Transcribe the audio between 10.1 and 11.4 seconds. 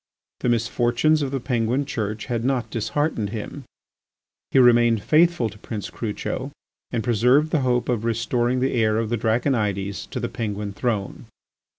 the Penguin throne.